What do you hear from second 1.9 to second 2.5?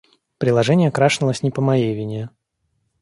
вине.